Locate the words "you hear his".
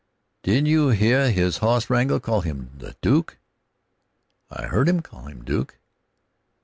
0.65-1.59